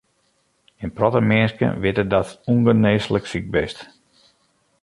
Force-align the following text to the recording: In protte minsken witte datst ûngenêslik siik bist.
In 0.83 0.91
protte 0.97 1.21
minsken 1.31 1.71
witte 1.81 2.05
datst 2.11 2.39
ûngenêslik 2.53 3.25
siik 3.27 3.45
bist. 3.53 3.79